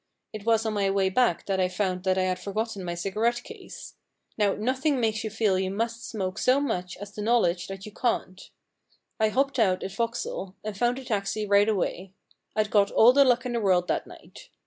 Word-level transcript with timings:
It 0.33 0.47
was 0.47 0.65
on 0.65 0.73
my 0.73 0.89
way 0.89 1.09
back 1.11 1.45
that 1.45 1.59
I 1.59 1.67
found 1.69 2.05
that 2.05 2.17
I 2.17 2.23
had 2.23 2.39
forgotten 2.39 2.83
my 2.83 2.95
cigarette 2.95 3.43
case. 3.43 3.93
Now 4.35 4.55
nothing 4.55 4.99
makes 4.99 5.23
you 5.23 5.29
feel 5.29 5.59
you 5.59 5.69
must 5.69 6.09
smoke 6.09 6.39
so 6.39 6.59
much 6.59 6.97
as 6.97 7.11
the 7.11 7.21
knowledge 7.21 7.67
that 7.67 7.85
you 7.85 7.91
can't. 7.91 8.49
I 9.19 9.29
hopped 9.29 9.59
out 9.59 9.83
at 9.83 9.93
Vauxhall 9.93 10.55
and 10.63 10.75
found 10.75 10.97
a 10.97 11.05
taxi 11.05 11.45
right 11.45 11.69
away— 11.69 12.13
I'd 12.55 12.71
got 12.71 12.89
all 12.89 13.13
the 13.13 13.23
luck 13.23 13.45
in 13.45 13.53
the 13.53 13.61
world 13.61 13.87
that 13.89 14.07
night. 14.07 14.49